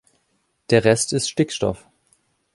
[0.71, 1.87] Der Rest ist Stickstoff.